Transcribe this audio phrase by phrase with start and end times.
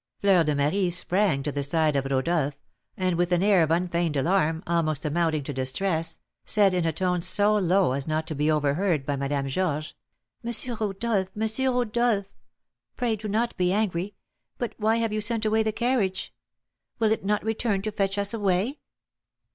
[0.17, 2.57] Fleur de Marie sprang to the side of Rodolph,
[2.97, 7.21] and with an air of unfeigned alarm, almost amounting to distress, said, in a tone
[7.21, 9.93] so low as not to be overheard by Madame Georges:
[10.43, 10.51] "M.
[10.79, 11.27] Rodolph!
[11.39, 11.75] M.
[11.75, 12.25] Rodolph!
[12.97, 14.15] pray do not be angry,
[14.57, 16.33] but why have you sent away the carriage?
[16.97, 18.79] Will it not return to fetch us away?"